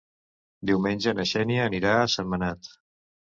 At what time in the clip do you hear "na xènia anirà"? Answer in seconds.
1.19-1.91